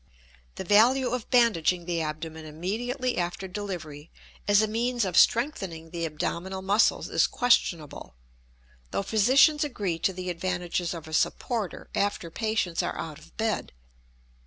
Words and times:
The 0.55 0.63
value 0.63 1.09
of 1.11 1.29
bandaging 1.29 1.85
the 1.85 2.01
abdomen 2.01 2.43
immediately 2.43 3.19
after 3.19 3.47
delivery 3.47 4.09
as 4.47 4.59
a 4.63 4.67
means 4.67 5.05
of 5.05 5.15
strengthening 5.15 5.91
the 5.91 6.05
abdominal 6.05 6.63
muscles 6.63 7.07
is 7.07 7.27
questionable; 7.27 8.15
though 8.89 9.03
physicians 9.03 9.63
agree 9.63 9.99
to 9.99 10.11
the 10.11 10.31
advantages 10.31 10.95
of 10.95 11.07
a 11.07 11.13
supporter 11.13 11.87
after 11.93 12.31
patients 12.31 12.81
are 12.81 12.97
out 12.97 13.19
of 13.19 13.37
bed. 13.37 13.73